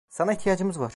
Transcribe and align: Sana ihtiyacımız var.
Sana 0.09 0.31
ihtiyacımız 0.33 0.79
var. 0.79 0.89